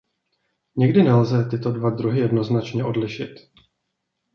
[0.77, 3.31] Někdy nelze tyto dva druhy jednoznačně odlišit.